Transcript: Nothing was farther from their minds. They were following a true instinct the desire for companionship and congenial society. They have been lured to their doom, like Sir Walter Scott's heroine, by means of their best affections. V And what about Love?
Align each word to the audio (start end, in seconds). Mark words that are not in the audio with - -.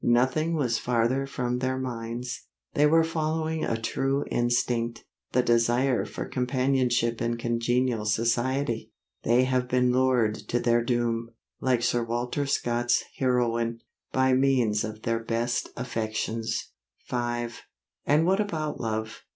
Nothing 0.03 0.55
was 0.55 0.79
farther 0.79 1.27
from 1.27 1.59
their 1.59 1.77
minds. 1.77 2.47
They 2.73 2.87
were 2.87 3.03
following 3.03 3.63
a 3.63 3.79
true 3.79 4.25
instinct 4.31 5.05
the 5.31 5.43
desire 5.43 6.05
for 6.05 6.25
companionship 6.25 7.21
and 7.21 7.37
congenial 7.37 8.05
society. 8.05 8.91
They 9.21 9.43
have 9.43 9.67
been 9.67 9.91
lured 9.91 10.33
to 10.47 10.59
their 10.59 10.83
doom, 10.83 11.29
like 11.59 11.83
Sir 11.83 12.03
Walter 12.03 12.47
Scott's 12.47 13.03
heroine, 13.17 13.79
by 14.11 14.33
means 14.33 14.83
of 14.83 15.03
their 15.03 15.19
best 15.23 15.69
affections. 15.77 16.71
V 17.07 17.49
And 18.03 18.25
what 18.25 18.39
about 18.39 18.79
Love? 18.81 19.21